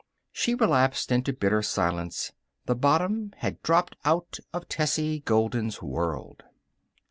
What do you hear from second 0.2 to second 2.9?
She relapsed into bitter silence. The